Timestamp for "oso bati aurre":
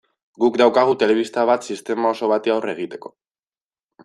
2.15-2.75